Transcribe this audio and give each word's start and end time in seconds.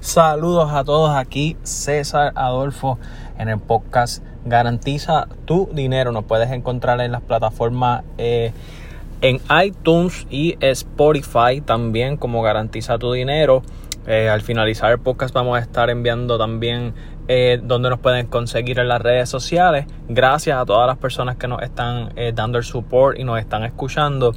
Saludos 0.00 0.70
a 0.72 0.84
todos 0.84 1.10
aquí, 1.10 1.56
César 1.62 2.32
Adolfo 2.36 2.98
en 3.38 3.48
el 3.48 3.58
podcast 3.58 4.22
Garantiza 4.44 5.26
tu 5.46 5.68
dinero. 5.72 6.12
Nos 6.12 6.24
puedes 6.24 6.50
encontrar 6.52 7.00
en 7.00 7.10
las 7.10 7.22
plataformas 7.22 8.04
eh, 8.18 8.52
en 9.22 9.40
iTunes 9.64 10.26
y 10.30 10.56
Spotify 10.60 11.60
también 11.64 12.16
como 12.18 12.42
Garantiza 12.42 12.98
tu 12.98 13.12
dinero. 13.12 13.62
Eh, 14.06 14.28
al 14.28 14.42
finalizar 14.42 14.92
el 14.92 15.00
podcast 15.00 15.34
vamos 15.34 15.58
a 15.58 15.60
estar 15.60 15.90
enviando 15.90 16.38
también 16.38 16.94
eh, 17.26 17.58
donde 17.60 17.90
nos 17.90 17.98
pueden 17.98 18.26
conseguir 18.26 18.78
en 18.78 18.88
las 18.88 19.00
redes 19.00 19.28
sociales. 19.28 19.86
Gracias 20.08 20.56
a 20.56 20.64
todas 20.64 20.86
las 20.86 20.98
personas 20.98 21.36
que 21.36 21.48
nos 21.48 21.62
están 21.62 22.10
dando 22.34 22.58
el 22.58 22.64
support 22.64 23.18
y 23.18 23.24
nos 23.24 23.40
están 23.40 23.64
escuchando. 23.64 24.34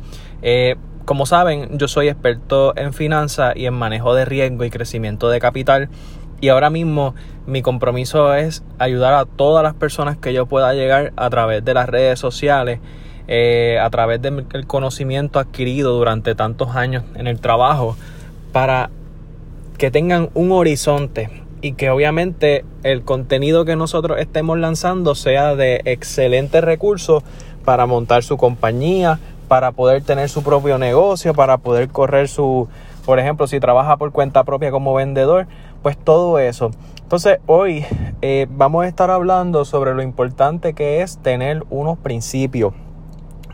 Como 1.05 1.25
saben, 1.25 1.77
yo 1.77 1.87
soy 1.87 2.07
experto 2.07 2.75
en 2.77 2.93
finanzas 2.93 3.55
y 3.55 3.65
en 3.65 3.73
manejo 3.73 4.13
de 4.13 4.25
riesgo 4.25 4.63
y 4.63 4.69
crecimiento 4.69 5.29
de 5.29 5.39
capital. 5.39 5.89
Y 6.41 6.49
ahora 6.49 6.69
mismo 6.69 7.15
mi 7.47 7.61
compromiso 7.61 8.33
es 8.33 8.63
ayudar 8.77 9.13
a 9.13 9.25
todas 9.25 9.63
las 9.63 9.73
personas 9.73 10.17
que 10.17 10.33
yo 10.33 10.45
pueda 10.45 10.73
llegar 10.73 11.11
a 11.17 11.29
través 11.29 11.65
de 11.65 11.73
las 11.73 11.89
redes 11.89 12.19
sociales, 12.19 12.79
eh, 13.27 13.77
a 13.81 13.89
través 13.89 14.21
del 14.21 14.45
conocimiento 14.67 15.39
adquirido 15.39 15.93
durante 15.93 16.35
tantos 16.35 16.75
años 16.75 17.03
en 17.15 17.27
el 17.27 17.39
trabajo, 17.41 17.97
para 18.51 18.89
que 19.77 19.91
tengan 19.91 20.29
un 20.33 20.51
horizonte 20.51 21.29
y 21.61 21.73
que 21.73 21.89
obviamente 21.89 22.63
el 22.83 23.03
contenido 23.03 23.65
que 23.65 23.75
nosotros 23.75 24.19
estemos 24.19 24.57
lanzando 24.57 25.15
sea 25.15 25.55
de 25.55 25.81
excelentes 25.85 26.63
recursos 26.63 27.23
para 27.65 27.85
montar 27.85 28.23
su 28.23 28.37
compañía, 28.37 29.19
para 29.49 29.71
poder 29.73 30.03
tener 30.03 30.29
su 30.29 30.43
propio 30.43 30.77
negocio, 30.77 31.33
para 31.33 31.57
poder 31.57 31.89
correr 31.89 32.29
su, 32.29 32.69
por 33.05 33.19
ejemplo, 33.19 33.47
si 33.47 33.59
trabaja 33.59 33.97
por 33.97 34.11
cuenta 34.11 34.45
propia 34.45 34.71
como 34.71 34.93
vendedor, 34.93 35.47
pues 35.81 35.97
todo 35.97 36.37
eso. 36.39 36.69
Entonces 37.01 37.39
hoy 37.47 37.83
eh, 38.21 38.45
vamos 38.51 38.85
a 38.85 38.87
estar 38.87 39.09
hablando 39.09 39.65
sobre 39.65 39.95
lo 39.95 40.03
importante 40.03 40.73
que 40.73 41.01
es 41.01 41.17
tener 41.17 41.63
unos 41.71 41.97
principios. 41.97 42.73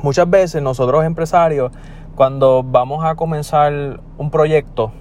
Muchas 0.04 0.30
veces 0.30 0.62
nosotros 0.62 1.06
empresarios, 1.06 1.72
cuando 2.16 2.62
vamos 2.64 3.06
a 3.06 3.16
comenzar 3.16 4.02
un 4.18 4.30
proyecto, 4.30 4.92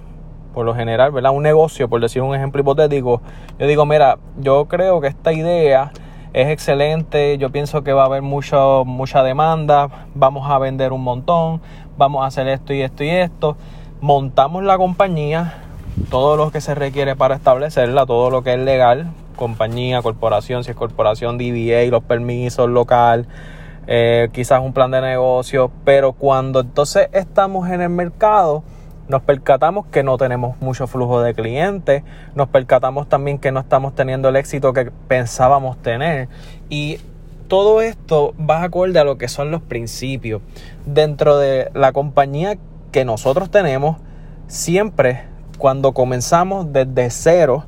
por 0.53 0.65
lo 0.65 0.73
general, 0.73 1.11
¿verdad? 1.11 1.33
Un 1.33 1.43
negocio, 1.43 1.89
por 1.89 1.99
decir 1.99 2.21
un 2.21 2.33
ejemplo 2.33 2.61
hipotético, 2.61 3.21
yo 3.59 3.67
digo, 3.67 3.85
mira, 3.85 4.17
yo 4.37 4.65
creo 4.69 5.01
que 5.01 5.07
esta 5.07 5.33
idea 5.33 5.91
es 6.35 6.49
excelente, 6.49 7.37
yo 7.37 7.49
pienso 7.49 7.81
que 7.81 7.93
va 7.93 8.01
a 8.01 8.05
haber 8.07 8.21
mucho, 8.21 8.83
mucha 8.85 9.23
demanda, 9.23 9.87
vamos 10.15 10.51
a 10.51 10.59
vender 10.59 10.91
un 10.91 11.01
montón, 11.01 11.61
vamos 11.97 12.25
a 12.25 12.27
hacer 12.27 12.49
esto 12.49 12.73
y 12.73 12.81
esto 12.81 13.05
y 13.05 13.09
esto, 13.09 13.55
montamos 14.01 14.61
la 14.61 14.77
compañía, 14.77 15.63
todo 16.09 16.35
lo 16.35 16.51
que 16.51 16.59
se 16.59 16.75
requiere 16.75 17.15
para 17.15 17.35
establecerla, 17.35 18.05
todo 18.05 18.29
lo 18.29 18.43
que 18.43 18.53
es 18.53 18.59
legal, 18.59 19.13
compañía, 19.37 20.01
corporación, 20.01 20.65
si 20.65 20.71
es 20.71 20.75
corporación, 20.75 21.37
DBA, 21.37 21.89
los 21.89 22.03
permisos 22.03 22.69
local, 22.69 23.27
eh, 23.87 24.27
quizás 24.33 24.59
un 24.59 24.73
plan 24.73 24.91
de 24.91 24.99
negocio, 24.99 25.71
pero 25.85 26.11
cuando 26.11 26.59
entonces 26.59 27.07
estamos 27.13 27.69
en 27.69 27.79
el 27.79 27.91
mercado, 27.91 28.61
nos 29.07 29.21
percatamos 29.21 29.85
que 29.87 30.03
no 30.03 30.17
tenemos 30.17 30.59
mucho 30.61 30.87
flujo 30.87 31.21
de 31.21 31.33
clientes, 31.33 32.03
nos 32.33 32.49
percatamos 32.49 33.07
también 33.07 33.37
que 33.37 33.51
no 33.51 33.59
estamos 33.59 33.95
teniendo 33.95 34.29
el 34.29 34.35
éxito 34.35 34.73
que 34.73 34.91
pensábamos 35.07 35.77
tener 35.77 36.27
y 36.69 36.99
todo 37.47 37.81
esto 37.81 38.33
va 38.37 38.63
acorde 38.63 38.99
a 38.99 39.03
lo 39.03 39.17
que 39.17 39.27
son 39.27 39.51
los 39.51 39.61
principios. 39.61 40.41
Dentro 40.85 41.37
de 41.37 41.69
la 41.73 41.91
compañía 41.93 42.57
que 42.91 43.05
nosotros 43.05 43.51
tenemos, 43.51 43.97
siempre 44.47 45.23
cuando 45.57 45.93
comenzamos 45.93 46.73
desde 46.73 47.09
cero, 47.09 47.65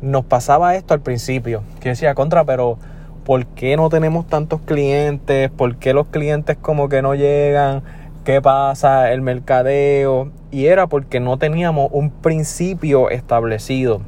nos 0.00 0.24
pasaba 0.24 0.74
esto 0.74 0.94
al 0.94 1.00
principio. 1.00 1.62
Que 1.80 1.90
decía, 1.90 2.14
contra, 2.14 2.44
pero 2.44 2.78
¿por 3.24 3.46
qué 3.46 3.76
no 3.76 3.88
tenemos 3.88 4.26
tantos 4.26 4.60
clientes? 4.62 5.50
¿Por 5.50 5.76
qué 5.76 5.94
los 5.94 6.08
clientes 6.08 6.56
como 6.60 6.88
que 6.88 7.02
no 7.02 7.14
llegan? 7.14 7.82
¿Qué 8.24 8.40
pasa? 8.40 9.10
El 9.10 9.20
mercadeo 9.20 10.30
y 10.52 10.66
era 10.66 10.86
porque 10.86 11.18
no 11.18 11.38
teníamos 11.38 11.88
un 11.90 12.10
principio 12.10 13.10
establecido. 13.10 14.00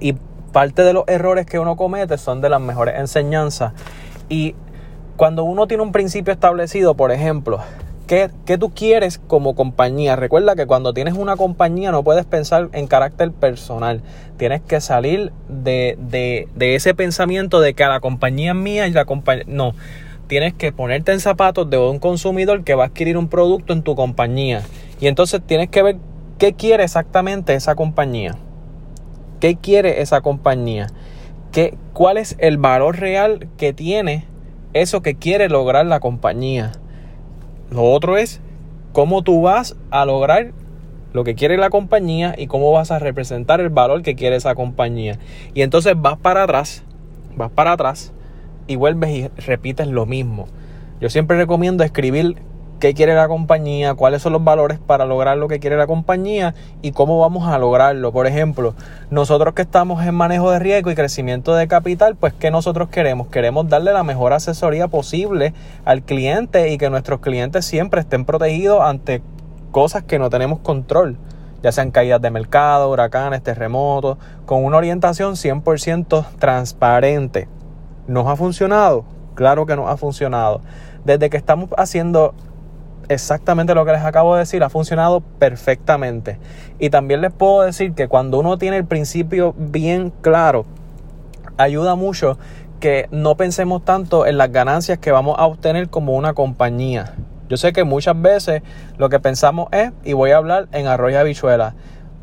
Y 0.00 0.14
parte 0.52 0.82
de 0.82 0.94
los 0.94 1.04
errores 1.06 1.44
que 1.44 1.58
uno 1.58 1.76
comete 1.76 2.16
son 2.16 2.40
de 2.40 2.48
las 2.48 2.62
mejores 2.62 2.98
enseñanzas. 2.98 3.74
Y 4.30 4.54
cuando 5.16 5.44
uno 5.44 5.66
tiene 5.66 5.82
un 5.82 5.92
principio 5.92 6.32
establecido, 6.32 6.94
por 6.94 7.12
ejemplo, 7.12 7.60
¿qué, 8.06 8.30
tú 8.58 8.70
quieres 8.70 9.18
como 9.18 9.54
compañía? 9.54 10.16
Recuerda 10.16 10.56
que 10.56 10.66
cuando 10.66 10.94
tienes 10.94 11.12
una 11.12 11.36
compañía 11.36 11.92
no 11.92 12.02
puedes 12.02 12.24
pensar 12.24 12.70
en 12.72 12.86
carácter 12.86 13.32
personal. 13.32 14.00
Tienes 14.38 14.62
que 14.62 14.80
salir 14.80 15.30
de, 15.50 15.98
de, 16.00 16.48
de 16.54 16.74
ese 16.74 16.94
pensamiento 16.94 17.60
de 17.60 17.74
que 17.74 17.84
la 17.84 18.00
compañía 18.00 18.52
es 18.52 18.56
mía 18.56 18.86
y 18.86 18.92
la 18.92 19.04
compañía... 19.04 19.44
No, 19.46 19.74
tienes 20.26 20.54
que 20.54 20.72
ponerte 20.72 21.12
en 21.12 21.20
zapatos 21.20 21.68
de 21.70 21.78
un 21.78 21.98
consumidor 21.98 22.64
que 22.64 22.74
va 22.74 22.84
a 22.84 22.86
adquirir 22.88 23.16
un 23.16 23.28
producto 23.28 23.72
en 23.72 23.82
tu 23.82 23.94
compañía 23.94 24.62
y 25.00 25.06
entonces 25.06 25.40
tienes 25.44 25.68
que 25.68 25.82
ver 25.82 25.96
qué 26.38 26.54
quiere 26.54 26.84
exactamente 26.84 27.54
esa 27.54 27.74
compañía. 27.74 28.36
¿Qué 29.40 29.56
quiere 29.56 30.00
esa 30.00 30.22
compañía? 30.22 30.88
¿Qué, 31.52 31.76
¿Cuál 31.92 32.16
es 32.16 32.36
el 32.38 32.58
valor 32.58 32.98
real 32.98 33.48
que 33.58 33.72
tiene 33.72 34.24
eso 34.72 35.02
que 35.02 35.14
quiere 35.14 35.48
lograr 35.48 35.86
la 35.86 36.00
compañía? 36.00 36.72
Lo 37.70 37.84
otro 37.84 38.16
es 38.16 38.40
cómo 38.92 39.22
tú 39.22 39.42
vas 39.42 39.76
a 39.90 40.04
lograr 40.06 40.52
lo 41.12 41.24
que 41.24 41.34
quiere 41.34 41.56
la 41.56 41.70
compañía 41.70 42.34
y 42.36 42.46
cómo 42.46 42.72
vas 42.72 42.90
a 42.90 42.98
representar 42.98 43.60
el 43.60 43.68
valor 43.68 44.02
que 44.02 44.14
quiere 44.14 44.36
esa 44.36 44.54
compañía. 44.54 45.18
Y 45.54 45.62
entonces 45.62 45.94
vas 45.96 46.18
para 46.18 46.42
atrás, 46.42 46.82
vas 47.36 47.50
para 47.50 47.72
atrás 47.72 48.12
y 48.66 48.76
vuelves 48.76 49.10
y 49.10 49.28
repites 49.40 49.86
lo 49.86 50.06
mismo. 50.06 50.46
Yo 51.00 51.10
siempre 51.10 51.36
recomiendo 51.36 51.84
escribir 51.84 52.36
qué 52.80 52.94
quiere 52.94 53.14
la 53.14 53.28
compañía, 53.28 53.94
cuáles 53.94 54.22
son 54.22 54.32
los 54.32 54.44
valores 54.44 54.78
para 54.78 55.06
lograr 55.06 55.38
lo 55.38 55.48
que 55.48 55.60
quiere 55.60 55.76
la 55.76 55.86
compañía 55.86 56.54
y 56.82 56.92
cómo 56.92 57.18
vamos 57.18 57.48
a 57.48 57.58
lograrlo. 57.58 58.12
Por 58.12 58.26
ejemplo, 58.26 58.74
nosotros 59.10 59.54
que 59.54 59.62
estamos 59.62 60.04
en 60.04 60.14
manejo 60.14 60.50
de 60.50 60.58
riesgo 60.58 60.90
y 60.90 60.94
crecimiento 60.94 61.54
de 61.54 61.68
capital, 61.68 62.16
pues 62.16 62.32
¿qué 62.34 62.50
nosotros 62.50 62.88
queremos? 62.88 63.28
Queremos 63.28 63.68
darle 63.68 63.92
la 63.92 64.02
mejor 64.02 64.32
asesoría 64.32 64.88
posible 64.88 65.54
al 65.84 66.02
cliente 66.02 66.70
y 66.70 66.78
que 66.78 66.90
nuestros 66.90 67.20
clientes 67.20 67.64
siempre 67.64 68.00
estén 68.00 68.24
protegidos 68.24 68.82
ante 68.82 69.22
cosas 69.70 70.02
que 70.04 70.18
no 70.18 70.30
tenemos 70.30 70.60
control, 70.60 71.16
ya 71.62 71.72
sean 71.72 71.90
caídas 71.90 72.20
de 72.20 72.30
mercado, 72.30 72.90
huracanes, 72.90 73.42
terremotos, 73.42 74.18
con 74.44 74.64
una 74.64 74.76
orientación 74.76 75.34
100% 75.34 76.24
transparente. 76.38 77.48
¿Nos 78.06 78.26
ha 78.26 78.36
funcionado? 78.36 79.04
Claro 79.34 79.66
que 79.66 79.76
nos 79.76 79.88
ha 79.88 79.96
funcionado. 79.96 80.60
Desde 81.04 81.30
que 81.30 81.36
estamos 81.36 81.70
haciendo 81.76 82.34
exactamente 83.08 83.74
lo 83.74 83.84
que 83.84 83.92
les 83.92 84.02
acabo 84.02 84.34
de 84.34 84.40
decir, 84.40 84.62
ha 84.62 84.70
funcionado 84.70 85.20
perfectamente. 85.20 86.38
Y 86.78 86.90
también 86.90 87.20
les 87.20 87.32
puedo 87.32 87.62
decir 87.62 87.94
que 87.94 88.08
cuando 88.08 88.38
uno 88.38 88.58
tiene 88.58 88.76
el 88.78 88.84
principio 88.84 89.54
bien 89.56 90.12
claro, 90.20 90.66
ayuda 91.56 91.94
mucho 91.94 92.38
que 92.80 93.08
no 93.10 93.36
pensemos 93.36 93.84
tanto 93.84 94.26
en 94.26 94.38
las 94.38 94.52
ganancias 94.52 94.98
que 94.98 95.10
vamos 95.10 95.36
a 95.38 95.46
obtener 95.46 95.88
como 95.88 96.14
una 96.14 96.34
compañía. 96.34 97.14
Yo 97.48 97.56
sé 97.56 97.72
que 97.72 97.84
muchas 97.84 98.20
veces 98.20 98.62
lo 98.98 99.08
que 99.08 99.20
pensamos 99.20 99.68
es, 99.72 99.92
y 100.04 100.12
voy 100.12 100.32
a 100.32 100.36
hablar 100.36 100.68
en 100.72 100.86
arroyo 100.86 101.18
habichuela, 101.18 101.74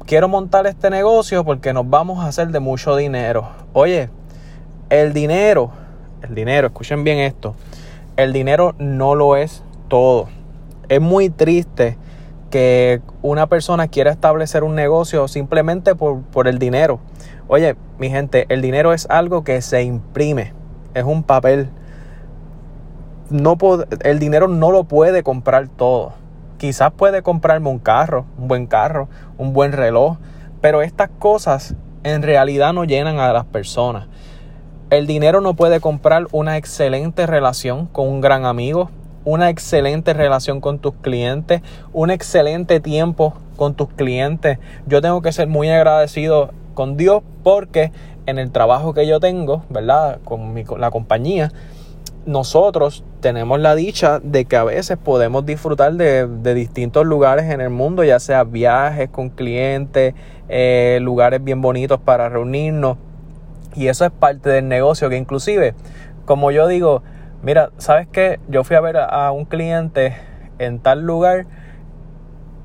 quiero 0.06 0.28
montar 0.28 0.68
este 0.68 0.90
negocio 0.90 1.46
porque 1.46 1.74
nos 1.74 1.90
vamos 1.90 2.24
a 2.24 2.28
hacer 2.28 2.50
de 2.50 2.60
mucho 2.60 2.96
dinero. 2.96 3.48
Oye, 3.72 4.10
el 5.02 5.14
dinero, 5.14 5.72
el 6.22 6.36
dinero, 6.36 6.68
escuchen 6.68 7.04
bien 7.04 7.20
esto, 7.20 7.56
el 8.18 8.34
dinero 8.34 8.76
no 8.78 9.16
lo 9.16 9.36
es 9.36 9.64
todo 9.88 10.28
es 10.90 11.02
muy 11.02 11.30
triste 11.30 11.98
que 12.50 13.02
una 13.22 13.48
persona 13.48 13.88
quiera 13.88 14.12
establecer 14.12 14.64
un 14.64 14.76
negocio 14.76 15.28
simplemente 15.28 15.96
por, 15.96 16.48
el 16.48 16.60
dinero. 16.60 17.00
Oye, 17.48 17.76
mi 17.98 18.10
gente, 18.10 18.46
el 18.50 18.62
dinero 18.62 18.94
es 18.94 19.10
algo 19.10 19.44
que 19.44 19.62
se 19.62 19.82
imprime, 19.84 20.54
es 20.94 21.04
un 21.04 21.24
papel. 21.24 21.70
No 23.30 23.58
el 24.02 24.20
dinero 24.20 24.48
no 24.48 24.72
lo 24.72 24.84
puede 24.84 25.24
comprar 25.24 25.68
todo. 25.68 26.14
Quizás 26.58 26.92
puede 26.92 27.24
comprarme 27.24 27.70
un 27.70 27.80
carro, 27.80 28.26
un 28.38 28.48
buen 28.48 28.68
carro, 28.68 29.10
un 29.38 29.54
buen 29.54 29.72
reloj, 29.72 30.18
pero 30.62 30.82
estas 30.82 31.10
cosas 31.18 31.76
en 32.04 32.22
realidad 32.22 32.74
no 32.74 32.84
llenan 32.84 33.20
a 33.20 33.34
las 33.34 33.46
personas. 33.46 34.08
El 34.94 35.08
dinero 35.08 35.42
no 35.42 35.56
puede 35.56 35.80
comprar 35.80 36.28
una 36.34 36.56
excelente 36.56 37.26
relación 37.26 37.88
con 37.88 38.08
un 38.08 38.22
gran 38.22 38.46
amigo, 38.46 38.92
una 39.26 39.50
excelente 39.50 40.14
relación 40.14 40.62
con 40.62 40.78
tus 40.78 40.94
clientes, 40.94 41.64
un 41.94 42.12
excelente 42.12 42.80
tiempo 42.80 43.34
con 43.56 43.74
tus 43.74 43.90
clientes. 43.90 44.60
Yo 44.86 45.02
tengo 45.02 45.24
que 45.24 45.32
ser 45.32 45.48
muy 45.48 45.68
agradecido 45.68 46.52
con 46.76 46.96
Dios 46.96 47.24
porque 47.42 47.92
en 48.28 48.38
el 48.38 48.52
trabajo 48.52 48.94
que 48.94 49.08
yo 49.08 49.20
tengo, 49.20 49.64
¿verdad? 49.70 50.20
Con, 50.24 50.54
mi, 50.54 50.64
la 50.78 50.92
compañía, 50.92 51.52
nosotros 52.28 53.04
tenemos 53.20 53.60
la 53.60 53.74
dicha 53.74 54.20
de 54.20 54.46
que 54.46 54.58
a 54.58 54.64
veces 54.64 55.00
podemos 55.04 55.44
disfrutar 55.44 55.94
de, 55.94 56.54
distintos 56.54 57.04
lugares 57.04 57.46
en 57.46 57.62
el 57.62 57.72
mundo, 57.72 58.04
ya 58.04 58.20
sea 58.20 58.44
viajes 58.44 59.10
con 59.10 59.32
clientes, 59.32 60.14
eh, 60.50 61.00
lugares 61.02 61.44
bien 61.44 61.62
bonitos 61.62 62.00
para 62.00 62.30
reunirnos. 62.30 63.00
Y 63.76 63.88
eso 63.88 64.06
es 64.06 64.12
parte 64.12 64.50
del 64.50 64.68
negocio 64.68 65.10
que 65.10 65.18
inclusive, 65.18 65.74
como 66.26 66.52
yo 66.52 66.68
digo, 66.68 67.04
mira, 67.42 67.72
¿sabes 67.78 68.08
qué? 68.12 68.40
Yo 68.48 68.64
fui 68.64 68.76
a 68.76 68.82
ver 68.82 68.98
a, 68.98 69.32
un 69.32 69.46
cliente 69.46 70.16
en 70.60 70.80
tal 70.80 71.02
lugar 71.02 71.46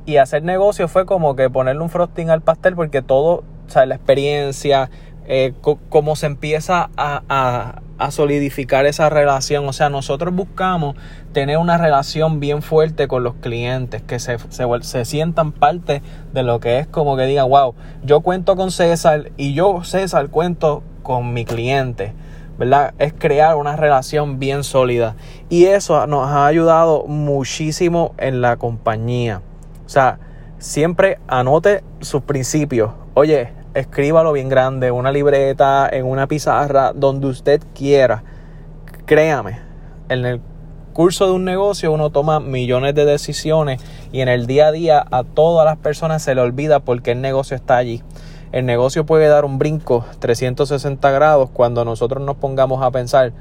y 0.07 0.17
hacer 0.17 0.43
negocio 0.43 0.89
fue 0.89 1.07
como 1.07 1.37
que 1.37 1.51
ponerle 1.51 1.83
un 1.83 1.91
frosting 1.91 2.31
al 2.31 2.43
pastel 2.43 2.75
porque 2.75 3.03
todo, 3.03 3.45
o 3.67 3.71
sea, 3.71 3.87
la 3.87 3.97
experiencia, 3.97 4.91
eh, 5.29 5.53
cómo 5.89 6.17
se 6.17 6.27
empieza 6.27 6.91
a, 6.97 7.81
a 7.99 8.11
solidificar 8.11 8.87
esa 8.87 9.11
relación. 9.11 9.67
O 9.69 9.73
sea, 9.73 9.91
nosotros 9.91 10.35
buscamos 10.35 10.97
tener 11.33 11.59
una 11.59 11.77
relación 11.77 12.41
bien 12.41 12.63
fuerte 12.63 13.09
con 13.09 13.25
los 13.25 13.35
clientes, 13.35 14.03
que 14.03 14.19
se, 14.19 14.39
se, 14.49 15.05
sientan 15.05 15.53
parte 15.53 16.03
de 16.33 16.43
lo 16.43 16.61
que 16.61 16.79
es 16.79 16.87
como 16.87 17.17
que 17.17 17.27
digan, 17.27 17.49
wow, 17.49 17.75
yo 18.03 18.21
cuento 18.21 18.57
con 18.57 18.71
César 18.71 19.33
y 19.37 19.55
yo, 19.55 19.85
César, 19.85 20.29
cuento 20.31 20.83
con 21.03 21.33
mi 21.33 21.45
cliente. 21.45 22.15
¿verdad? 22.57 22.93
Es 22.99 23.13
crear 23.13 23.55
una 23.55 23.77
relación 23.77 24.41
bien 24.41 24.65
sólida. 24.65 25.15
Y 25.49 25.67
eso 25.67 26.05
nos 26.09 26.29
ha 26.29 26.45
ayudado 26.47 27.05
muchísimo 27.07 28.17
en 28.19 28.41
la 28.41 28.57
compañía. 28.57 29.43
O 29.87 29.89
sea, 29.89 30.19
siempre 30.59 31.21
anote 31.29 31.85
sus 32.01 32.23
principios. 32.23 32.91
Oye, 33.15 33.53
escríbalo 33.75 34.33
bien 34.33 34.49
grande, 34.49 34.91
una 34.91 35.13
libreta, 35.13 35.89
en 35.91 36.07
una 36.07 36.27
pizarra, 36.27 36.93
donde 36.95 37.27
usted 37.27 37.63
quiera. 37.75 38.23
Créame, 39.07 39.61
en 40.09 40.25
el 40.25 40.41
curso 40.93 41.27
de 41.27 41.33
un 41.33 41.45
negocio 41.45 41.93
uno 41.93 42.11
toma 42.11 42.41
millones 42.41 42.95
de 42.95 43.05
decisiones 43.05 43.81
y 44.11 44.21
en 44.21 44.29
el 44.29 44.47
día 44.47 44.67
a 44.67 44.73
día 44.73 45.07
a 45.11 45.23
todas 45.23 45.65
las 45.65 45.77
personas 45.77 46.23
se 46.23 46.35
le 46.35 46.41
olvida 46.41 46.81
porque 46.81 47.13
el 47.13 47.21
negocio 47.21 47.55
está 47.55 47.77
allí. 47.77 48.03
El 48.51 48.67
negocio 48.67 49.07
puede 49.07 49.29
dar 49.29 49.45
un 49.45 49.59
brinco 49.59 50.05
360 50.19 51.11
grados 51.11 51.51
cuando 51.51 51.85
nosotros 51.85 52.23
nos 52.25 52.37
pongamos 52.37 52.83
a 52.83 52.91
pensar 52.91 53.33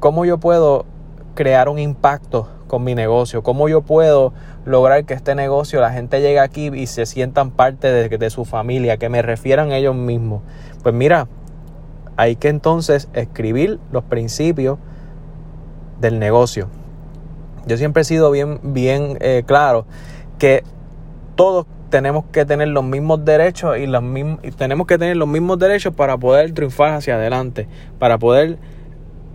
cómo 0.00 0.24
yo 0.24 0.38
puedo 0.38 0.86
crear 1.34 1.68
un 1.68 1.78
impacto 1.78 2.48
con 2.66 2.84
mi 2.84 2.94
negocio, 2.94 3.42
cómo 3.42 3.68
yo 3.68 3.82
puedo 3.82 4.32
lograr 4.64 5.04
que 5.04 5.14
este 5.14 5.34
negocio 5.34 5.80
la 5.80 5.92
gente 5.92 6.20
llegue 6.20 6.40
aquí 6.40 6.70
y 6.74 6.86
se 6.86 7.06
sientan 7.06 7.50
parte 7.50 7.92
de, 7.92 8.08
de 8.08 8.30
su 8.30 8.44
familia, 8.44 8.96
que 8.96 9.08
me 9.08 9.22
refieran 9.22 9.72
ellos 9.72 9.94
mismos. 9.94 10.42
Pues 10.82 10.94
mira, 10.94 11.28
hay 12.16 12.36
que 12.36 12.48
entonces 12.48 13.08
escribir 13.12 13.78
los 13.92 14.04
principios 14.04 14.78
del 16.00 16.18
negocio. 16.18 16.68
Yo 17.66 17.76
siempre 17.76 18.02
he 18.02 18.04
sido 18.04 18.30
bien, 18.30 18.60
bien 18.62 19.18
eh, 19.20 19.42
claro 19.46 19.86
que 20.38 20.62
todos 21.34 21.66
tenemos 21.90 22.24
que 22.32 22.44
tener 22.44 22.68
los 22.68 22.84
mismos 22.84 23.24
derechos 23.24 23.78
y, 23.78 23.86
los 23.86 24.02
mismos, 24.02 24.40
y 24.42 24.50
tenemos 24.50 24.86
que 24.86 24.98
tener 24.98 25.16
los 25.16 25.28
mismos 25.28 25.58
derechos 25.58 25.94
para 25.94 26.16
poder 26.16 26.52
triunfar 26.52 26.94
hacia 26.94 27.14
adelante, 27.14 27.68
para 27.98 28.18
poder 28.18 28.58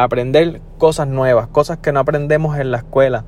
aprender 0.04 0.62
cosas 0.78 1.08
nuevas, 1.08 1.48
cosas 1.48 1.78
que 1.78 1.92
no 1.92 2.00
aprendemos 2.00 2.58
en 2.58 2.72
la 2.72 2.78
escuela. 2.78 3.24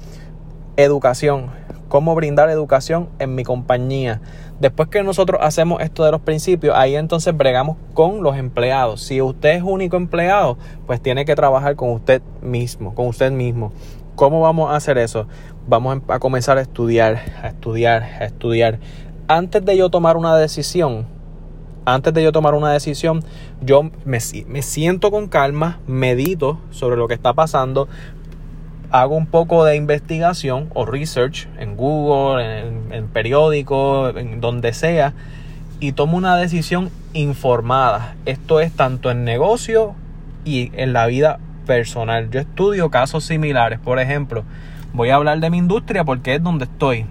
Educación, 0.77 1.51
cómo 1.87 2.15
brindar 2.15 2.49
educación 2.49 3.09
en 3.19 3.35
mi 3.35 3.43
compañía. 3.43 4.21
Después 4.59 4.89
que 4.89 5.03
nosotros 5.03 5.39
hacemos 5.43 5.81
esto 5.81 6.03
de 6.03 6.11
los 6.11 6.21
principios, 6.21 6.75
ahí 6.75 6.95
entonces 6.95 7.37
bregamos 7.37 7.77
con 7.93 8.23
los 8.23 8.37
empleados. 8.37 9.01
Si 9.01 9.21
usted 9.21 9.57
es 9.57 9.63
único 9.63 9.97
empleado, 9.97 10.57
pues 10.87 11.01
tiene 11.01 11.25
que 11.25 11.35
trabajar 11.35 11.75
con 11.75 11.89
usted 11.91 12.21
mismo, 12.41 12.95
con 12.95 13.07
usted 13.07 13.31
mismo. 13.31 13.73
¿Cómo 14.15 14.41
vamos 14.41 14.71
a 14.71 14.75
hacer 14.75 14.97
eso? 14.97 15.27
Vamos 15.67 15.99
a 16.07 16.19
comenzar 16.19 16.57
a 16.57 16.61
estudiar, 16.61 17.21
a 17.41 17.47
estudiar, 17.49 18.03
a 18.03 18.25
estudiar. 18.25 18.79
Antes 19.27 19.63
de 19.65 19.77
yo 19.77 19.89
tomar 19.89 20.17
una 20.17 20.35
decisión, 20.37 21.05
antes 21.85 22.13
de 22.13 22.23
yo 22.23 22.31
tomar 22.31 22.53
una 22.53 22.71
decisión, 22.71 23.23
yo 23.65 23.89
me, 24.05 24.19
siento 24.19 25.11
con 25.11 25.27
calma, 25.27 25.79
medito 25.87 26.59
sobre 26.71 26.97
lo 26.97 27.07
que 27.07 27.13
está 27.13 27.33
pasando, 27.33 27.87
hago 28.91 29.15
un 29.15 29.25
poco 29.25 29.65
de 29.65 29.75
investigación 29.75 30.69
o 30.73 30.85
research 30.85 31.47
en 31.57 31.75
Google, 31.75 32.61
en, 32.61 32.93
en 32.93 33.07
periódicos, 33.07 34.15
en 34.15 34.39
donde 34.39 34.73
sea, 34.73 35.13
y 35.79 35.93
tomo 35.93 36.17
una 36.17 36.37
decisión 36.37 36.91
informada. 37.13 38.15
Esto 38.25 38.59
es 38.59 38.71
tanto 38.71 39.11
en 39.11 39.23
negocio 39.23 39.95
y 40.45 40.71
en 40.75 40.93
la 40.93 41.07
vida 41.07 41.39
personal. 41.65 42.29
Yo 42.29 42.39
estudio 42.39 42.89
casos 42.89 43.23
similares. 43.23 43.79
Por 43.79 43.99
ejemplo, 43.99 44.43
voy 44.93 45.09
a 45.09 45.15
hablar 45.15 45.39
de 45.39 45.49
mi 45.49 45.57
industria 45.57 46.03
porque 46.03 46.35
es 46.35 46.43
donde 46.43 46.65
estoy. 46.65 47.05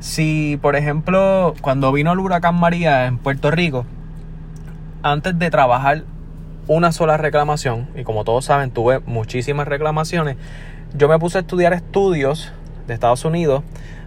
Si, 0.00 0.58
por 0.60 0.76
ejemplo, 0.76 1.54
cuando 1.60 1.90
vino 1.92 2.12
el 2.12 2.18
huracán 2.18 2.56
María 2.56 3.06
en 3.06 3.18
Puerto 3.18 3.50
Rico, 3.50 3.86
antes 5.04 5.38
de 5.38 5.50
trabajar 5.50 6.02
una 6.66 6.90
sola 6.90 7.18
reclamación, 7.18 7.90
y 7.94 8.04
como 8.04 8.24
todos 8.24 8.46
saben, 8.46 8.70
tuve 8.70 9.00
muchísimas 9.00 9.68
reclamaciones, 9.68 10.36
yo 10.94 11.08
me 11.08 11.18
puse 11.18 11.36
a 11.36 11.40
estudiar 11.42 11.74
estudios 11.74 12.52
de 12.86 12.94
Estados 12.94 13.22
Unidos 13.26 13.62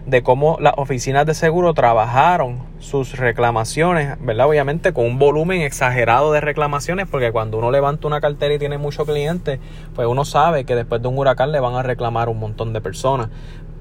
de 0.06 0.24
cómo 0.24 0.56
las 0.60 0.74
oficinas 0.76 1.24
de 1.24 1.34
seguro 1.34 1.72
trabajaron 1.72 2.64
sus 2.80 3.16
reclamaciones, 3.16 4.16
¿verdad? 4.20 4.48
Obviamente 4.48 4.92
con 4.92 5.04
un 5.04 5.20
volumen 5.20 5.60
exagerado 5.60 6.32
de 6.32 6.40
reclamaciones, 6.40 7.06
porque 7.08 7.30
cuando 7.30 7.58
uno 7.58 7.70
levanta 7.70 8.08
una 8.08 8.20
cartera 8.20 8.54
y 8.54 8.58
tiene 8.58 8.76
muchos 8.76 9.06
clientes, 9.06 9.60
pues 9.94 10.08
uno 10.08 10.24
sabe 10.24 10.64
que 10.64 10.74
después 10.74 11.00
de 11.00 11.06
un 11.06 11.16
huracán 11.16 11.52
le 11.52 11.60
van 11.60 11.76
a 11.76 11.84
reclamar 11.84 12.28
un 12.28 12.40
montón 12.40 12.72
de 12.72 12.80
personas. 12.80 13.28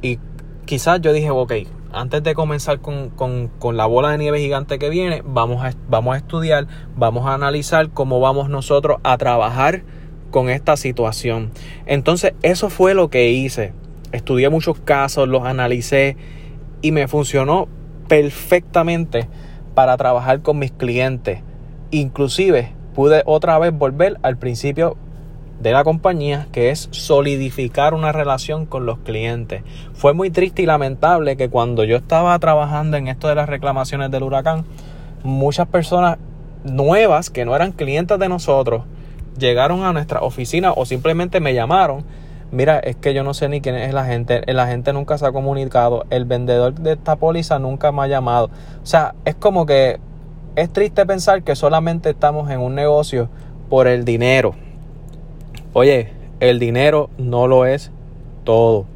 Y 0.04 0.20
quizás 0.66 1.02
yo 1.02 1.14
dije, 1.14 1.32
ok, 1.32 1.54
antes 1.92 2.24
de 2.24 2.34
comenzar 2.34 2.80
con, 2.80 3.52
la 3.74 3.86
bola 3.86 4.12
de 4.12 4.18
nieve 4.18 4.40
gigante 4.40 4.80
que 4.80 4.90
viene, 4.90 5.22
vamos 5.26 5.64
a, 5.64 5.74
vamos 5.90 6.16
a 6.16 6.18
estudiar, 6.18 6.68
vamos 6.96 7.26
a 7.26 7.34
analizar 7.34 7.90
cómo 7.90 8.20
vamos 8.20 8.50
nosotros 8.50 8.98
a 9.04 9.18
trabajar 9.18 9.84
con 10.32 10.50
esta 10.50 10.78
situación. 10.78 11.52
Entonces, 11.86 12.34
eso 12.42 12.70
fue 12.70 12.94
lo 12.94 13.10
que 13.10 13.32
hice. 13.32 13.74
Estudié 14.12 14.50
muchos 14.50 14.80
casos, 14.80 15.28
los 15.28 15.44
analicé 15.44 16.18
y 16.82 16.92
me 16.92 17.08
funcionó 17.08 17.68
perfectamente 18.08 19.28
para 19.74 19.98
trabajar 19.98 20.42
con 20.42 20.60
mis 20.60 20.72
clientes. 20.72 21.42
Inclusive 21.92 22.74
pude 22.96 23.24
otra 23.26 23.60
vez 23.60 23.72
volver 23.74 24.18
al 24.24 24.38
principio 24.38 24.98
de 25.60 25.72
la 25.72 25.84
compañía, 25.84 26.48
que 26.52 26.70
es 26.70 26.88
solidificar 26.92 27.94
una 27.94 28.12
relación 28.12 28.66
con 28.66 28.86
los 28.86 29.00
clientes. 29.00 29.64
Fue 29.94 30.14
muy 30.14 30.30
triste 30.30 30.62
y 30.62 30.66
lamentable 30.66 31.36
que 31.36 31.50
cuando 31.50 31.84
yo 31.84 31.98
estaba 31.98 32.38
trabajando 32.40 32.98
en 32.98 33.08
esto 33.08 33.28
de 33.28 33.36
las 33.36 33.50
reclamaciones 33.50 34.12
del 34.12 34.24
huracán, 34.24 34.66
muchas 35.24 35.68
personas 35.68 36.18
nuevas 36.64 37.30
que 37.30 37.46
no 37.46 37.56
eran 37.56 37.72
clientes 37.72 38.20
de 38.20 38.30
nosotros 38.30 38.84
llegaron 39.38 39.84
a 39.84 39.94
nuestra 39.94 40.22
oficina 40.22 40.74
o 40.74 40.86
simplemente 40.86 41.40
me 41.40 41.54
llamaron. 41.54 42.04
Mira, 42.52 42.80
es 42.80 42.96
que 42.96 43.14
yo 43.14 43.24
no 43.24 43.34
sé 43.34 43.50
ni 43.50 43.60
quién 43.60 43.76
es 43.76 43.94
la 43.94 44.06
gente, 44.06 44.42
la 44.54 44.68
gente 44.68 44.94
nunca 44.94 45.18
se 45.18 45.26
ha 45.26 45.32
comunicado, 45.32 46.06
el 46.10 46.26
vendedor 46.26 46.76
de 46.76 46.94
esta 46.94 47.18
póliza 47.18 47.60
nunca 47.60 47.92
me 47.92 48.04
ha 48.04 48.08
llamado. 48.08 48.50
O 48.82 48.86
sea, 48.86 49.16
es 49.26 49.36
como 49.36 49.66
que 49.66 50.00
es 50.56 50.72
triste 50.72 51.06
pensar 51.06 51.44
que 51.44 51.56
solamente 51.56 52.12
estamos 52.12 52.50
en 52.50 52.62
un 52.62 52.74
negocio 52.74 53.30
por 53.70 53.88
el 53.88 54.06
dinero 54.06 54.56
Oye, 55.80 56.08
el 56.40 56.58
dinero 56.58 57.12
no 57.20 57.46
lo 57.46 57.68
es 57.68 57.92
todo. 58.46 58.88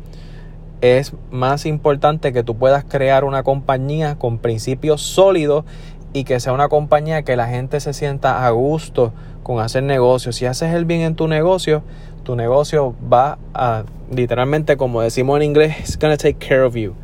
Es 0.81 1.13
más 1.29 1.67
importante 1.67 2.33
que 2.33 2.41
tú 2.41 2.57
puedas 2.57 2.83
crear 2.83 3.23
una 3.23 3.43
compañía 3.43 4.17
con 4.17 4.39
principios 4.39 4.99
sólidos 5.03 5.63
y 6.11 6.23
que 6.23 6.39
sea 6.39 6.53
una 6.53 6.69
compañía 6.69 7.21
que 7.21 7.35
la 7.35 7.45
gente 7.47 7.79
se 7.81 7.93
sienta 7.93 8.47
a 8.47 8.49
gusto 8.49 9.13
con 9.43 9.59
hacer 9.59 9.83
negocios. 9.83 10.37
Si 10.37 10.47
haces 10.47 10.73
el 10.73 10.85
bien 10.85 11.01
en 11.01 11.13
tu 11.13 11.27
negocio, 11.27 11.83
tu 12.23 12.35
negocio 12.35 12.95
va 13.13 13.37
a, 13.53 13.83
literalmente, 14.11 14.75
como 14.75 15.03
decimos 15.03 15.37
en 15.37 15.43
inglés, 15.43 15.75
it's 15.81 15.99
gonna 15.99 16.17
take 16.17 16.39
care 16.39 16.63
of 16.63 16.73
you. 16.73 16.95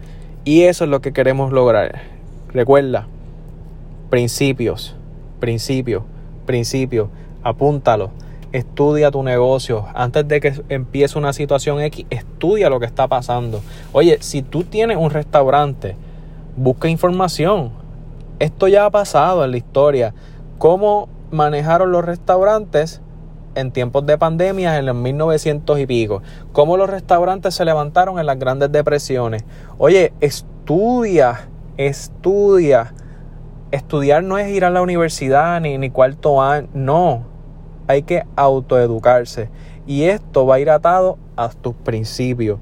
Y 0.44 0.64
eso 0.64 0.86
es 0.86 0.90
lo 0.90 1.02
que 1.02 1.14
queremos 1.14 1.52
lograr. 1.52 2.02
Recuerda, 2.52 3.06
principios, 4.10 4.96
principios, 5.40 6.02
principios, 6.48 7.10
apúntalo 7.44 8.10
estudia 8.52 9.12
tu 9.12 9.24
negocio. 9.24 9.86
Antes 9.94 10.28
de 10.28 10.40
que 10.40 10.54
empiece 10.70 11.18
una 11.18 11.34
situación 11.34 11.82
X, 11.82 12.06
estudia 12.10 12.70
lo 12.70 12.80
que 12.80 12.86
está 12.86 13.08
pasando. 13.08 13.62
Oye, 13.94 14.18
si 14.22 14.42
tú 14.42 14.64
tienes 14.64 14.98
un 14.98 15.10
restaurante, 15.10 15.96
busca 16.56 16.88
información. 16.88 17.72
Esto 18.40 18.68
ya 18.68 18.86
ha 18.86 18.90
pasado 18.90 19.44
en 19.44 19.52
la 19.52 19.58
historia. 19.58 20.14
¿Cómo 20.58 21.10
manejaron 21.32 21.92
los 21.92 22.06
restaurantes 22.06 23.02
en 23.56 23.72
tiempos 23.72 24.06
de 24.06 24.18
pandemia 24.18 24.78
en 24.78 24.86
los 24.86 24.96
1900 24.96 25.80
y 25.80 25.86
pico? 25.86 26.22
¿Cómo 26.52 26.78
los 26.78 26.90
restaurantes 26.90 27.56
se 27.56 27.66
levantaron 27.66 28.20
en 28.20 28.26
las 28.26 28.40
grandes 28.40 28.72
depresiones? 28.72 29.44
Oye, 29.78 30.14
estudia, 30.22 31.50
estudia. 31.78 32.94
Estudiar 33.70 34.24
no 34.24 34.38
es 34.38 34.50
ir 34.50 34.64
a 34.64 34.70
la 34.70 34.82
universidad 34.82 35.60
ni, 35.60 35.78
ni 35.78 35.90
cuarto 35.90 36.42
año, 36.42 36.70
no 36.74 37.37
hay 37.88 38.04
que 38.04 38.24
autoeducarse. 38.36 39.50
Y 39.86 40.04
esto 40.04 40.46
va 40.46 40.56
a 40.56 40.60
ir 40.60 40.70
atado 40.70 41.18
a 41.36 41.50
tus 41.50 41.74
principios. 41.74 42.60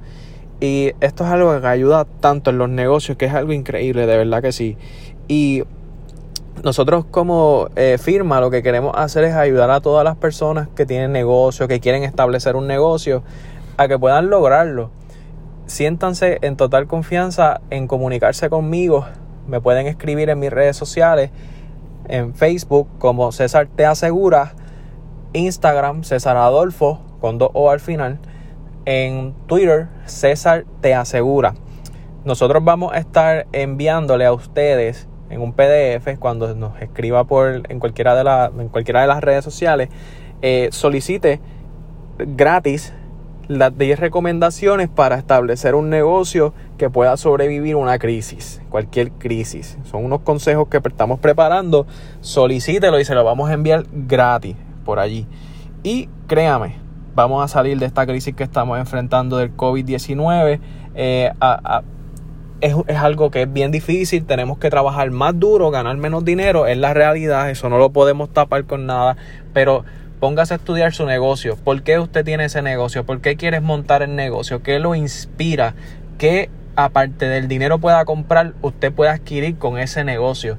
Y 0.61 0.93
esto 1.01 1.25
es 1.25 1.31
algo 1.31 1.59
que 1.59 1.67
ayuda 1.67 2.05
tanto 2.19 2.51
en 2.51 2.57
los 2.57 2.69
negocios, 2.69 3.17
que 3.17 3.25
es 3.25 3.33
algo 3.33 3.51
increíble, 3.51 4.05
de 4.05 4.17
verdad 4.17 4.41
que 4.41 4.51
sí. 4.51 4.77
Y 5.27 5.63
nosotros 6.63 7.05
como 7.05 7.67
eh, 7.75 7.97
firma 7.99 8.39
lo 8.39 8.49
que 8.49 8.63
queremos 8.63 8.93
hacer 8.95 9.25
es 9.25 9.33
ayudar 9.33 9.69
a 9.71 9.81
todas 9.81 10.03
las 10.03 10.15
personas 10.15 10.67
que 10.75 10.85
tienen 10.85 11.11
negocio, 11.11 11.67
que 11.67 11.79
quieren 11.79 12.03
establecer 12.03 12.55
un 12.55 12.67
negocio, 12.67 13.23
a 13.77 13.87
que 13.87 13.99
puedan 13.99 14.29
lograrlo. 14.29 14.91
Siéntanse 15.65 16.37
en 16.41 16.55
total 16.55 16.87
confianza 16.87 17.59
en 17.69 17.87
comunicarse 17.87 18.49
conmigo. 18.49 19.05
Me 19.47 19.59
pueden 19.59 19.87
escribir 19.87 20.29
en 20.29 20.39
mis 20.39 20.51
redes 20.51 20.77
sociales, 20.77 21.31
en 22.07 22.33
Facebook 22.33 22.87
como 22.99 23.31
César 23.31 23.67
Te 23.75 23.85
Asegura, 23.85 24.53
Instagram 25.35 26.03
César 26.03 26.37
Adolfo 26.37 27.01
con 27.19 27.37
dos 27.37 27.49
O 27.53 27.69
al 27.69 27.79
final, 27.79 28.19
en 28.85 29.33
Twitter 29.47 29.87
César 30.05 30.65
Te 30.81 30.93
Asegura. 30.93 31.53
Nosotros 32.23 32.63
vamos 32.63 32.93
a 32.93 32.97
estar 32.97 33.47
enviándole 33.51 34.25
a 34.25 34.33
ustedes 34.33 35.07
en 35.29 35.41
un 35.41 35.53
PDF 35.53 36.17
cuando 36.19 36.53
nos 36.55 36.81
escriba 36.81 37.25
por 37.25 37.63
en 37.69 37.79
cualquiera 37.79 38.15
de, 38.15 38.23
la, 38.23 38.51
en 38.57 38.69
cualquiera 38.69 39.01
de 39.01 39.07
las 39.07 39.21
redes 39.21 39.43
sociales 39.43 39.89
eh, 40.41 40.69
solicite 40.71 41.39
gratis 42.17 42.93
las 43.47 43.77
10 43.77 43.99
recomendaciones 43.99 44.89
para 44.89 45.17
establecer 45.17 45.75
un 45.75 45.89
negocio 45.89 46.53
que 46.77 46.89
pueda 46.89 47.15
sobrevivir 47.17 47.75
una 47.75 47.99
crisis, 47.99 48.61
cualquier 48.69 49.11
crisis. 49.11 49.77
Son 49.83 50.03
unos 50.03 50.21
consejos 50.21 50.67
que 50.67 50.77
estamos 50.77 51.19
preparando. 51.19 51.85
Solicítelo 52.21 52.99
y 52.99 53.05
se 53.05 53.13
lo 53.13 53.23
vamos 53.23 53.49
a 53.49 53.53
enviar 53.53 53.85
gratis 53.91 54.55
por 54.85 54.99
allí. 54.99 55.27
Y 55.83 56.07
créame, 56.27 56.77
vamos 57.13 57.43
a 57.43 57.49
salir 57.49 57.77
de 57.77 57.85
esta 57.85 58.05
crisis 58.05 58.33
que 58.33 58.43
estamos 58.43 58.79
enfrentando 58.79 59.37
del 59.37 59.55
COVID-19 59.55 60.59
eh, 60.95 61.31
es, 62.61 62.75
es, 62.87 62.97
algo 62.97 63.29
que 63.31 63.43
es 63.43 63.51
bien 63.51 63.71
difícil, 63.71 64.25
tenemos 64.25 64.57
que 64.57 64.69
trabajar 64.69 65.11
más 65.11 65.37
duro, 65.37 65.71
ganar 65.71 65.97
menos 65.97 66.23
dinero, 66.23 66.67
es 66.67 66.77
la 66.77 66.93
realidad, 66.93 67.49
eso 67.49 67.69
no 67.69 67.77
lo 67.77 67.91
podemos 67.91 68.31
tapar 68.31 68.63
con 68.63 68.85
nada, 68.85 69.17
pero 69.53 69.83
póngase 70.19 70.53
a 70.53 70.57
estudiar 70.57 70.93
su 70.93 71.05
negocio, 71.05 71.57
por 71.57 71.83
qué 71.83 71.99
usted 71.99 72.23
tiene 72.23 72.45
ese 72.45 72.61
negocio, 72.61 73.05
por 73.05 73.19
qué 73.19 73.35
quieres 73.35 73.61
montar 73.61 74.01
el 74.01 74.15
negocio, 74.15 74.63
qué 74.63 74.79
lo 74.79 74.95
inspira, 74.95 75.75
qué 76.17 76.49
aparte 76.75 77.27
del 77.27 77.47
dinero 77.47 77.79
pueda 77.79 78.05
comprar, 78.05 78.53
usted 78.61 78.93
puede 78.93 79.11
adquirir 79.11 79.57
con 79.57 79.77
ese 79.77 80.03
negocio. 80.03 80.57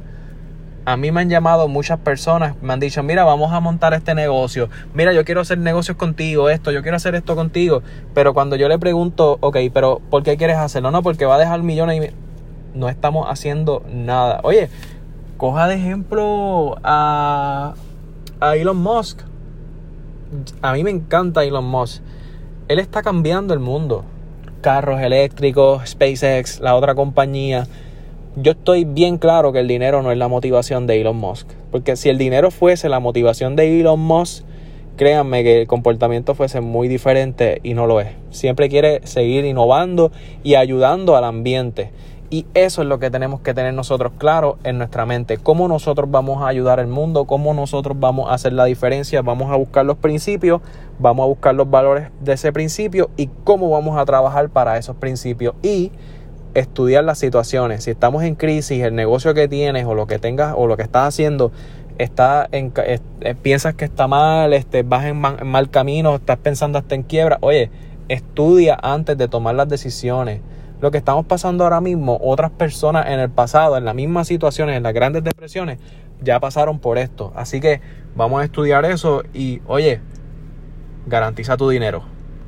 A 0.87 0.97
mí 0.97 1.11
me 1.11 1.21
han 1.21 1.28
llamado 1.28 1.66
muchas 1.66 1.99
personas, 1.99 2.55
me 2.62 2.73
han 2.73 2.78
dicho, 2.78 3.02
mira, 3.02 3.25
vamos 3.25 3.52
a 3.52 3.59
montar 3.59 3.93
este 3.93 4.14
negocio, 4.14 4.69
mira, 4.95 5.12
yo 5.12 5.25
quiero 5.25 5.40
hacer 5.40 5.59
negocios 5.59 5.97
contigo, 5.97 6.49
esto, 6.49 6.71
yo 6.71 6.83
quiero 6.83 6.97
hacer 6.97 7.16
esto 7.16 7.35
contigo, 7.35 7.83
pero 8.14 8.35
cuando 8.35 8.55
yo 8.55 8.69
le 8.69 8.78
pregunto, 8.78 9.37
ok, 9.40 9.57
pero 9.75 10.00
¿por 10.11 10.23
qué 10.23 10.37
quieres 10.37 10.59
hacerlo? 10.59 10.93
No, 10.93 11.02
porque 11.02 11.26
va 11.26 11.35
a 11.35 11.38
dejar 11.40 11.61
millones 11.64 12.12
y 12.12 12.78
no 12.78 12.88
estamos 12.88 13.26
haciendo 13.28 13.83
nada. 13.93 14.38
Oye, 14.45 14.71
coja 15.37 15.66
de 15.66 15.75
ejemplo 15.75 16.76
a, 16.85 17.75
a 18.38 18.55
Elon 18.55 18.76
Musk. 18.76 19.23
A 20.62 20.73
mí 20.73 20.85
me 20.85 20.90
encanta 20.90 21.43
Elon 21.43 21.64
Musk. 21.64 22.00
Él 22.69 22.78
está 22.78 23.02
cambiando 23.02 23.55
el 23.55 23.61
mundo. 23.61 24.05
Carros 24.61 25.00
eléctricos, 25.00 25.88
SpaceX, 25.88 26.61
la 26.61 26.76
otra 26.76 26.95
compañía 26.95 27.66
yo 28.37 28.52
estoy 28.52 28.85
bien 28.85 29.16
claro 29.16 29.52
que 29.52 29.61
el 29.61 29.69
dinero 29.69 30.02
no 30.02 30.12
es 30.12 30.19
la 30.19 30.28
motivación 30.28 30.87
de 30.87 31.00
Elon 31.00 31.16
Musk. 31.16 31.49
Porque 31.71 31.97
si 31.97 32.11
el 32.11 32.19
dinero 32.19 32.50
fuese 32.50 32.90
la 32.90 33.00
motivación 33.00 33.57
de 33.57 33.81
Elon 33.81 33.99
Musk, 33.99 34.45
créanme 34.97 35.43
que 35.43 35.62
el 35.62 35.66
comportamiento 35.66 36.35
fuese 36.35 36.61
muy 36.61 36.87
diferente 36.87 37.61
y 37.62 37.73
no 37.73 37.87
lo 37.87 38.00
es. 38.00 38.09
Siempre 38.31 38.69
quiere 38.69 39.00
seguir 39.05 39.47
innovando 39.47 40.12
y 40.43 40.55
ayudando 40.57 41.16
al 41.16 41.25
ambiente. 41.25 41.90
Y 42.28 42.45
eso 42.55 42.83
es 42.83 42.88
lo 42.88 42.99
que 42.99 43.11
tenemos 43.11 43.40
que 43.40 43.55
tener 43.55 43.73
nosotros 43.73 44.12
claro 44.19 44.59
en 44.64 44.78
nuestra 44.78 45.07
mente. 45.07 45.38
Cómo 45.38 45.66
nosotros 45.69 46.11
vamos 46.11 46.43
a 46.43 46.49
ayudar 46.49 46.78
al 46.78 46.88
mundo, 46.88 47.25
cómo 47.25 47.55
nosotros 47.55 47.97
vamos 47.99 48.28
a 48.28 48.35
hacer 48.35 48.52
la 48.52 48.66
diferencia. 48.66 49.23
Vamos 49.23 49.50
a 49.50 49.57
buscar 49.57 49.87
los 49.87 49.97
principios, 49.97 50.61
vamos 50.99 51.25
a 51.25 51.26
buscar 51.26 51.55
los 51.55 51.71
valores 51.71 52.11
de 52.21 52.35
ese 52.35 52.52
principio 52.52 53.09
y 53.16 53.28
cómo 53.45 53.71
vamos 53.71 53.97
a 53.97 54.05
trabajar 54.05 54.50
para 54.50 54.76
esos 54.76 54.97
principios. 54.97 55.55
Y 55.62 55.93
estudiar 56.56 57.04
las 57.04 57.18
situaciones. 57.18 57.84
Si 57.84 57.90
estamos 57.90 58.22
en 58.25 58.34
crisis, 58.34 58.82
el 58.82 58.94
negocio 58.94 59.34
que 59.34 59.46
tienes 59.46 59.84
o 59.84 59.94
lo 59.94 60.06
que 60.06 60.18
tengas 60.18 60.54
o 60.56 60.66
lo 60.66 60.76
que 60.76 60.82
estás 60.82 61.08
haciendo 61.08 61.52
está 61.98 62.48
en, 62.50 62.72
eh, 62.76 63.34
piensas 63.42 63.75
que 63.75 63.84
está 63.84 64.08
mal, 64.08 64.52
este, 64.54 64.82
vas 64.82 65.04
en, 65.04 65.18
mal 65.18 65.70
camino, 65.70 66.14
estás 66.14 66.38
pensando 66.38 66.78
hasta 66.78 66.94
en 66.94 67.02
quiebra. 67.02 67.36
Oye, 67.42 67.70
estudia 68.08 68.78
antes 68.82 69.18
de 69.18 69.28
tomar 69.28 69.54
las 69.54 69.68
decisiones. 69.68 70.40
Lo 70.80 70.90
que 70.90 70.98
estamos 70.98 71.26
pasando 71.26 71.64
ahora 71.64 71.80
mismo, 71.80 72.18
otras 72.22 72.50
personas 72.50 73.06
en 73.08 73.20
el 73.20 73.30
pasado, 73.30 73.76
en 73.76 73.84
las 73.84 73.94
mismas 73.94 74.26
situaciones, 74.26 74.76
en 74.76 74.82
las 74.82 74.94
grandes 74.94 75.25
depresiones, 75.25 75.78
ya 76.22 76.40
pasaron 76.40 76.78
por 76.78 76.96
esto. 76.96 77.32
Así 77.36 77.60
que 77.60 77.80
vamos 78.14 78.40
a 78.40 78.44
estudiar 78.44 78.84
eso 78.86 79.22
y, 79.34 79.60
oye, 79.66 80.00
garantiza 81.06 81.56
tu 81.56 81.68
dinero. 81.68 82.15